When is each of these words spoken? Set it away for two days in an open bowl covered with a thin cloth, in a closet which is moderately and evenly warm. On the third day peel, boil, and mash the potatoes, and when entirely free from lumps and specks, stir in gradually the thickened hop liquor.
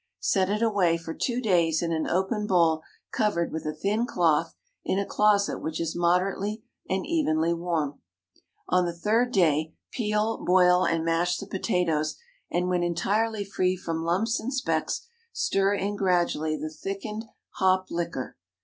Set 0.21 0.49
it 0.49 0.63
away 0.63 0.97
for 0.97 1.13
two 1.13 1.39
days 1.39 1.83
in 1.83 1.91
an 1.91 2.07
open 2.07 2.47
bowl 2.47 2.81
covered 3.11 3.51
with 3.51 3.67
a 3.67 3.71
thin 3.75 4.07
cloth, 4.07 4.55
in 4.83 4.97
a 4.97 5.05
closet 5.05 5.59
which 5.59 5.79
is 5.79 5.95
moderately 5.95 6.63
and 6.89 7.05
evenly 7.05 7.53
warm. 7.53 8.01
On 8.67 8.87
the 8.87 8.97
third 8.97 9.31
day 9.31 9.75
peel, 9.91 10.43
boil, 10.43 10.83
and 10.85 11.05
mash 11.05 11.37
the 11.37 11.45
potatoes, 11.45 12.15
and 12.49 12.67
when 12.67 12.81
entirely 12.81 13.45
free 13.45 13.77
from 13.77 14.03
lumps 14.03 14.39
and 14.39 14.51
specks, 14.51 15.07
stir 15.31 15.75
in 15.75 15.95
gradually 15.97 16.57
the 16.57 16.71
thickened 16.73 17.25
hop 17.57 17.85
liquor. 17.91 18.37